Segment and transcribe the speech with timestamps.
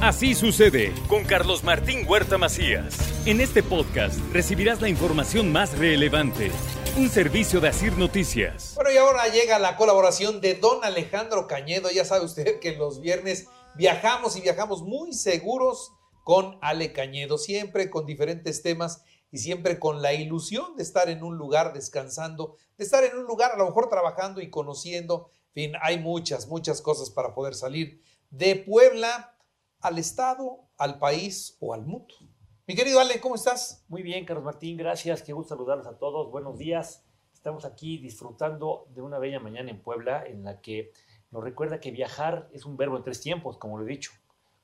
[0.00, 2.96] Así sucede con Carlos Martín Huerta Macías.
[3.26, 6.50] En este podcast recibirás la información más relevante.
[6.98, 8.74] Un servicio de Asir Noticias.
[8.74, 11.90] Bueno, y ahora llega la colaboración de don Alejandro Cañedo.
[11.90, 13.46] Ya sabe usted que los viernes
[13.76, 20.02] viajamos y viajamos muy seguros con Ale Cañedo, siempre con diferentes temas y siempre con
[20.02, 23.66] la ilusión de estar en un lugar descansando, de estar en un lugar a lo
[23.66, 25.30] mejor trabajando y conociendo.
[25.54, 29.33] En fin, hay muchas, muchas cosas para poder salir de Puebla
[29.84, 32.14] al Estado, al país o al mundo.
[32.66, 33.84] Mi querido Ale, ¿cómo estás?
[33.88, 35.22] Muy bien, Carlos Martín, gracias.
[35.22, 36.30] Qué gusto saludarlos a todos.
[36.30, 37.04] Buenos días.
[37.34, 40.90] Estamos aquí disfrutando de una bella mañana en Puebla en la que
[41.30, 44.12] nos recuerda que viajar es un verbo en tres tiempos, como lo he dicho.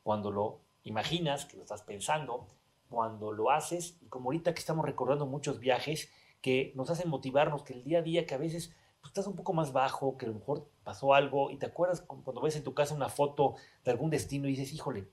[0.03, 2.47] Cuando lo imaginas, que lo estás pensando,
[2.89, 7.63] cuando lo haces, y como ahorita que estamos recordando muchos viajes que nos hacen motivarnos,
[7.63, 10.27] que el día a día, que a veces pues, estás un poco más bajo, que
[10.27, 13.55] a lo mejor pasó algo y te acuerdas cuando ves en tu casa una foto
[13.85, 15.09] de algún destino y dices, híjole,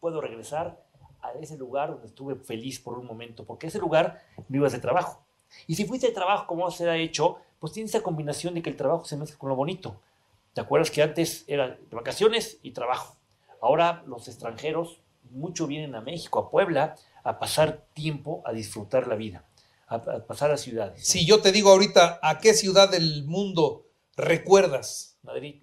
[0.00, 0.82] puedo regresar
[1.22, 4.78] a ese lugar donde estuve feliz por un momento, porque ese lugar no ibas de
[4.78, 5.22] trabajo.
[5.66, 8.70] Y si fuiste de trabajo, como se ha hecho, pues tiene esa combinación de que
[8.70, 10.00] el trabajo se mezcla con lo bonito.
[10.54, 13.16] ¿Te acuerdas que antes era de vacaciones y trabajo?
[13.60, 19.14] Ahora los extranjeros mucho vienen a México, a Puebla, a pasar tiempo, a disfrutar la
[19.14, 19.44] vida,
[19.86, 21.06] a, a pasar a ciudades.
[21.06, 25.18] Si yo te digo ahorita, ¿a qué ciudad del mundo recuerdas?
[25.22, 25.62] Madrid,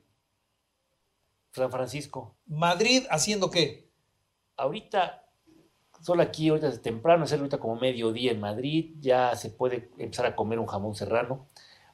[1.52, 2.36] San Francisco.
[2.46, 3.87] ¿Madrid haciendo qué?
[4.58, 5.24] Ahorita,
[6.02, 10.26] solo aquí, ahorita es temprano, es ahorita como mediodía en Madrid, ya se puede empezar
[10.26, 11.46] a comer un jamón serrano.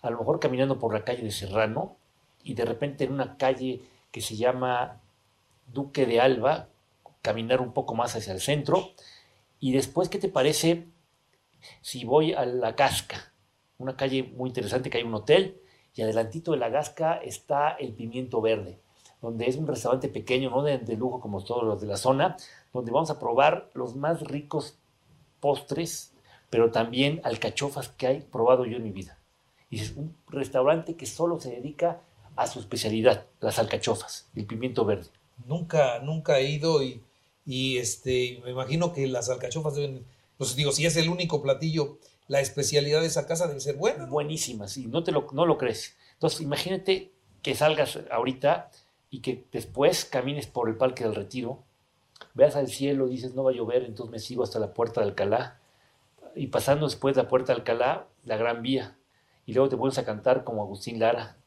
[0.01, 1.97] A lo mejor caminando por la calle de Serrano
[2.43, 3.81] y de repente en una calle
[4.11, 5.01] que se llama
[5.67, 6.69] Duque de Alba,
[7.21, 8.91] caminar un poco más hacia el centro.
[9.59, 10.87] Y después, ¿qué te parece
[11.81, 13.33] si voy a La Casca?
[13.77, 15.61] Una calle muy interesante que hay un hotel
[15.95, 18.79] y adelantito de La Casca está el Pimiento Verde,
[19.23, 22.35] donde es un restaurante pequeño, no de, de lujo como todos los de la zona,
[22.73, 24.77] donde vamos a probar los más ricos
[25.39, 26.11] postres,
[26.49, 29.17] pero también alcachofas que hay probado yo en mi vida.
[29.69, 32.01] Y es un restaurante que solo se dedica
[32.35, 35.07] a su especialidad, las alcachofas, el pimiento verde.
[35.45, 37.01] Nunca, nunca he ido y,
[37.45, 40.05] y este, me imagino que las alcachofas deben,
[40.37, 41.97] pues digo, si es el único platillo,
[42.27, 44.05] la especialidad de esa casa debe ser buena.
[44.05, 44.11] ¿no?
[44.11, 45.95] Buenísimas, sí, no, te lo, no lo crees.
[46.15, 48.69] Entonces, imagínate que salgas ahorita
[49.13, 51.59] y que después camines por el Parque del Retiro,
[52.33, 55.07] veas al cielo, dices no va a llover, entonces me sigo hasta la puerta de
[55.07, 55.59] Alcalá,
[56.33, 58.97] y pasando después la puerta de Alcalá, la Gran Vía,
[59.45, 61.37] y luego te pones a cantar como Agustín Lara,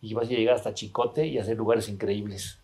[0.00, 2.58] y vas a llegar hasta Chicote y hacer lugares increíbles.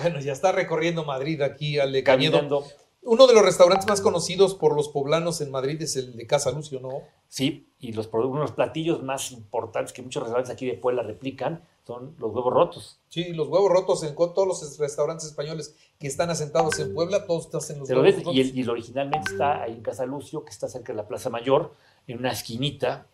[0.00, 2.64] Bueno, ya está recorriendo Madrid aquí, Ale Cañedo.
[3.02, 6.50] Uno de los restaurantes más conocidos por los poblanos en Madrid es el de Casa
[6.50, 7.02] Lucio, ¿no?
[7.32, 11.02] Sí, y los, uno de los platillos más importantes que muchos restaurantes aquí de Puebla
[11.02, 13.00] replican son los huevos rotos.
[13.08, 17.52] Sí, los huevos rotos en todos los restaurantes españoles que están asentados en Puebla, todos
[17.54, 18.34] hacen los huevos rotos.
[18.34, 21.08] y, el, y el originalmente está ahí en Casa Lucio, que está cerca de la
[21.08, 21.74] Plaza Mayor,
[22.06, 23.06] en una esquinita.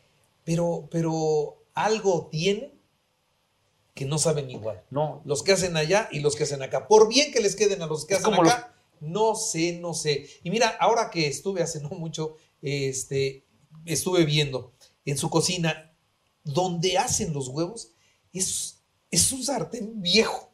[0.44, 2.74] Pero, pero algo tiene
[3.94, 4.82] que no saben igual.
[4.90, 6.88] No, Los que hacen allá y los que hacen acá.
[6.88, 10.28] Por bien que les queden a los que Es hacen acá, no sé, no sé.
[10.42, 13.44] Y mira, ahora que estuve hace no mucho, este,
[13.88, 14.72] estuve viendo
[15.04, 15.92] en su cocina,
[16.44, 17.90] donde hacen los huevos,
[18.32, 18.78] es,
[19.10, 20.50] es un sartén viejo.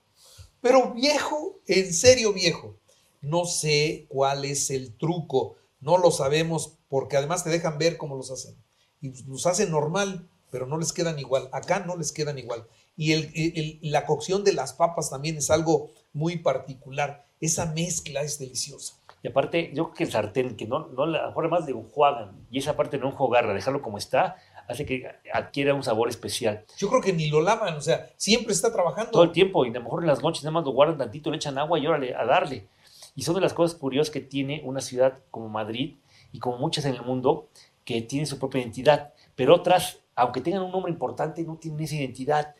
[0.60, 2.78] Pero viejo, en serio viejo.
[3.20, 8.16] No sé cuál es el truco, no lo sabemos, porque además te dejan ver cómo
[8.16, 8.56] los hacen.
[9.00, 11.48] Y los hacen normal, pero no les quedan igual.
[11.52, 12.66] Acá no les quedan igual.
[12.96, 17.26] Y la cocción de las papas también es algo muy particular.
[17.40, 18.94] Esa mezcla es deliciosa.
[19.24, 22.46] Y aparte, yo creo que el sartén, que no, no la forma más de enjuagan,
[22.50, 24.36] y esa parte no enjuagarla, dejarlo como está,
[24.68, 26.66] hace que adquiera un sabor especial.
[26.76, 29.12] Yo creo que ni lo lavan, o sea, siempre está trabajando.
[29.12, 31.30] Todo el tiempo, y a lo mejor en las noches nada más lo guardan tantito,
[31.30, 32.68] le echan agua y órale, a darle.
[33.16, 35.96] Y son de las cosas curiosas que tiene una ciudad como Madrid,
[36.30, 37.48] y como muchas en el mundo,
[37.86, 41.94] que tienen su propia identidad, pero otras, aunque tengan un nombre importante, no tienen esa
[41.94, 42.54] identidad.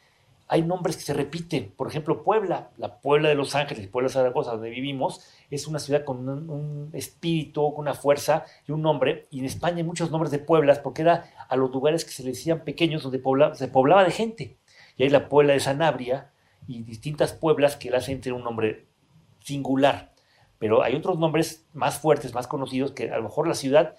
[0.47, 1.73] Hay nombres que se repiten.
[1.77, 5.79] Por ejemplo, Puebla, la Puebla de Los Ángeles, Puebla de Zaragoza, donde vivimos, es una
[5.79, 9.27] ciudad con un, espíritu, con una fuerza y un nombre.
[9.31, 12.23] Y en España hay muchos nombres de pueblas porque era a los lugares que se
[12.23, 13.23] le decían pequeños donde
[13.55, 14.57] se poblaba de gente.
[14.97, 16.31] Y hay la Puebla de Sanabria,
[16.67, 18.87] y distintas pueblas que le hacen tener un nombre
[19.41, 20.13] singular.
[20.59, 23.97] Pero hay otros nombres más fuertes, más conocidos, que a lo mejor la ciudad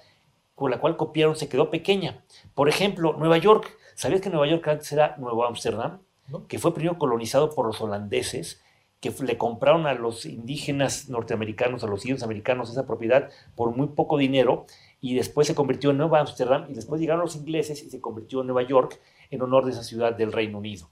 [0.55, 2.23] con la cual copiaron se quedó pequeña.
[2.53, 3.77] Por ejemplo, Nueva York.
[3.93, 5.99] ¿Sabías que Nueva York antes era Nuevo Ámsterdam?
[6.47, 8.61] Que fue primero colonizado por los holandeses,
[8.99, 13.87] que le compraron a los indígenas norteamericanos, a los indios americanos, esa propiedad por muy
[13.87, 14.65] poco dinero,
[15.01, 18.41] y después se convirtió en Nueva Ámsterdam, y después llegaron los ingleses y se convirtió
[18.41, 18.99] en Nueva York
[19.29, 20.89] en honor de esa ciudad del Reino Unido.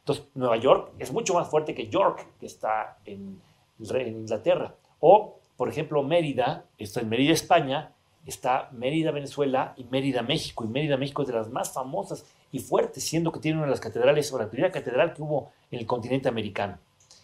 [0.00, 3.40] Entonces, Nueva York es mucho más fuerte que York, que está en,
[3.78, 4.74] en Inglaterra.
[5.00, 7.92] O, por ejemplo, Mérida, está en Mérida, España,
[8.24, 10.64] está Mérida, Venezuela y Mérida, México.
[10.64, 13.72] Y Mérida, México es de las más famosas y fuertes, siendo que tiene una de
[13.72, 16.78] las catedrales, o la primera catedral que hubo en el continente americano.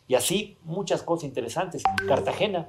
[0.07, 1.83] Y así muchas cosas interesantes.
[2.07, 2.69] Cartagena,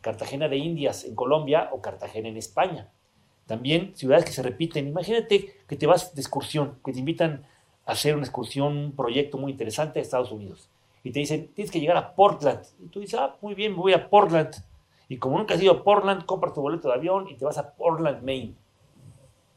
[0.00, 2.88] Cartagena de Indias en Colombia o Cartagena en España.
[3.46, 4.86] También ciudades que se repiten.
[4.86, 7.44] Imagínate que te vas de excursión, que te invitan
[7.84, 10.68] a hacer una excursión, un proyecto muy interesante a Estados Unidos.
[11.02, 12.60] Y te dicen, tienes que llegar a Portland.
[12.78, 14.54] Y tú dices, ah, muy bien, voy a Portland.
[15.08, 17.58] Y como nunca has ido a Portland, compras tu boleto de avión y te vas
[17.58, 18.54] a Portland, Maine.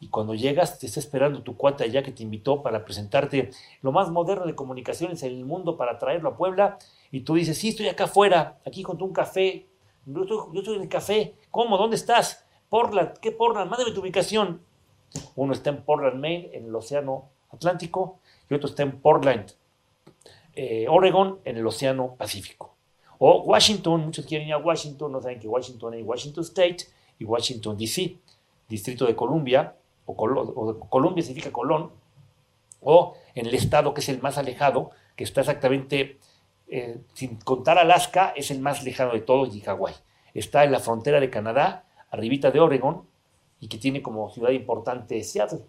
[0.04, 3.52] Y cuando llegas, te está esperando tu cuata allá que te invitó para presentarte
[3.82, 6.78] lo más moderno de comunicaciones en el mundo para traerlo a Puebla.
[7.10, 9.66] Y tú dices, sí, estoy acá afuera, aquí junto a un café.
[10.06, 11.36] Yo estoy, en el café.
[11.52, 11.78] ¿Cómo?
[11.78, 12.46] ¿Dónde estás?
[12.68, 13.18] Portland.
[13.22, 13.70] ¿Qué Portland?
[13.72, 14.62] Mándame tu ubicación.
[15.38, 19.54] Uno está en Portland, Maine, en el Océano Atlántico, y otro está en Portland,
[20.54, 22.76] eh, Oregon, en el Océano Pacífico.
[23.20, 26.88] O Washington, muchos quieren ir a Washington, no saben que Washington hay Washington State
[27.20, 28.18] y Washington DC,
[28.68, 31.92] Distrito de Columbia, o, Col o Columbia significa Colón,
[32.82, 36.20] o en el estado que es el más alejado, que está exactamente,
[36.68, 39.94] eh, sin contar Alaska, es el más lejano de todos y Hawái.
[40.34, 43.08] Está en la frontera de Canadá, arribita de Oregon,
[43.60, 45.62] y que tiene como ciudad importante Seattle.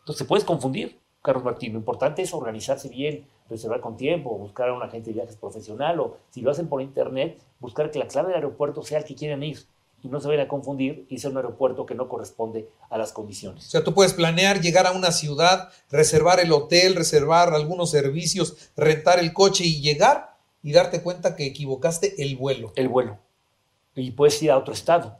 [0.00, 1.72] Entonces, puedes confundir, Carlos Martín.
[1.72, 5.98] Lo importante es organizarse bien, reservar con tiempo, buscar a un agente de viajes profesional,
[6.00, 9.14] o si lo hacen por internet, buscar que la clave del aeropuerto sea el que
[9.14, 9.58] quieren ir
[10.06, 13.12] y no se vayan a confundir y sea un aeropuerto que no corresponde a las
[13.12, 13.66] condiciones.
[13.66, 18.70] O sea, tú puedes planear llegar a una ciudad, reservar el hotel, reservar algunos servicios,
[18.76, 22.72] rentar el coche y llegar y darte cuenta que equivocaste el vuelo.
[22.76, 23.18] El vuelo.
[23.94, 25.18] Y puedes ir a otro estado.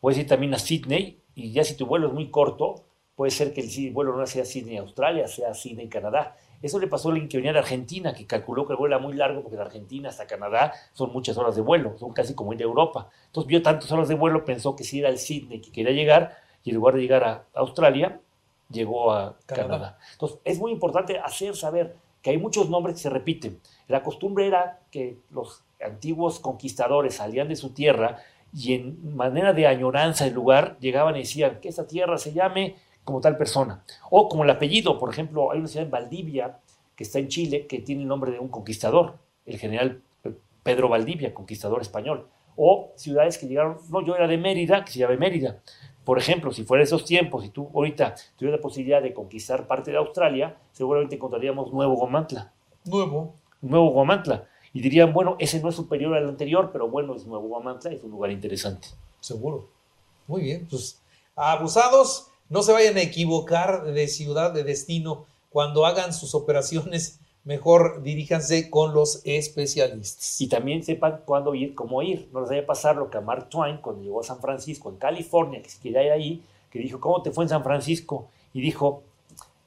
[0.00, 2.84] Puedes ir también a Sydney y ya si tu vuelo es muy corto,
[3.14, 6.36] puede ser que el vuelo no sea Sydney, Australia, sea Sydney, Canadá.
[6.62, 9.04] Eso le pasó a alguien que venía de Argentina, que calculó que el vuelo era
[9.04, 12.52] muy largo, porque de Argentina hasta Canadá son muchas horas de vuelo, son casi como
[12.52, 13.08] ir de Europa.
[13.26, 16.36] Entonces vio tantas horas de vuelo, pensó que si era el Sydney que quería llegar,
[16.64, 18.20] y en lugar de llegar a Australia,
[18.70, 19.68] llegó a Canadá.
[19.68, 19.98] Canadá.
[20.12, 23.60] Entonces es muy importante hacer saber que hay muchos nombres que se repiten.
[23.86, 28.18] La costumbre era que los antiguos conquistadores salían de su tierra
[28.52, 32.76] y en manera de añoranza del lugar llegaban y decían que esa tierra se llame
[33.06, 33.84] como tal persona.
[34.10, 36.58] O como el apellido, por ejemplo, hay una ciudad en Valdivia,
[36.94, 39.14] que está en Chile, que tiene el nombre de un conquistador,
[39.46, 40.02] el general
[40.62, 42.26] Pedro Valdivia, conquistador español.
[42.56, 45.62] O ciudades que llegaron, no, yo era de Mérida, que se llama Mérida.
[46.04, 49.92] Por ejemplo, si fuera esos tiempos, y tú ahorita tuvieras la posibilidad de conquistar parte
[49.92, 52.52] de Australia, seguramente encontraríamos Nuevo Gomantla.
[52.84, 53.34] Nuevo.
[53.60, 54.48] Nuevo Guamantla.
[54.72, 58.02] Y dirían, bueno, ese no es superior al anterior, pero bueno, es Nuevo Guamantla, es
[58.02, 58.88] un lugar interesante.
[59.20, 59.68] Seguro.
[60.26, 60.66] Muy bien.
[60.68, 61.00] Pues
[61.36, 65.26] abusados, no se vayan a equivocar de ciudad, de destino.
[65.50, 70.40] Cuando hagan sus operaciones, mejor diríjanse con los especialistas.
[70.40, 72.28] Y también sepan cuándo ir, cómo ir.
[72.32, 74.90] No les vaya a pasar lo que a Mark Twain, cuando llegó a San Francisco,
[74.90, 78.28] en California, que se quería ir ahí, que dijo, ¿cómo te fue en San Francisco?
[78.52, 79.02] Y dijo,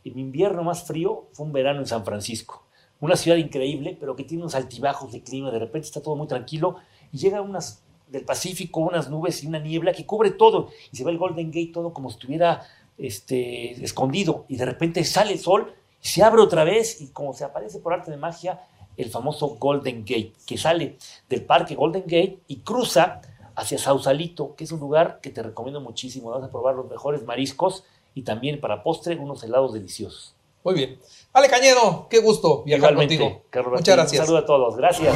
[0.04, 2.64] mi invierno más frío fue un verano en San Francisco.
[3.00, 5.52] Una ciudad increíble, pero que tiene unos altibajos de clima.
[5.52, 6.76] De repente está todo muy tranquilo
[7.12, 10.70] y llegan unas del Pacífico, unas nubes y una niebla que cubre todo.
[10.92, 12.64] Y se ve el Golden Gate todo como si estuviera
[12.98, 14.46] este, escondido.
[14.48, 17.80] Y de repente sale el sol y se abre otra vez y como se aparece
[17.80, 18.62] por arte de magia
[18.98, 20.98] el famoso Golden Gate, que sale
[21.30, 23.22] del parque Golden Gate y cruza
[23.56, 26.32] hacia Sausalito, que es un lugar que te recomiendo muchísimo.
[26.32, 30.36] Vas a probar los mejores mariscos y también para postre unos helados deliciosos.
[30.64, 31.00] Muy bien.
[31.32, 33.42] Ale Cañedo, qué gusto viajar Igualmente, contigo.
[33.50, 34.20] Carlos Muchas gracias.
[34.22, 34.76] Un saludo a todos.
[34.76, 35.16] Gracias.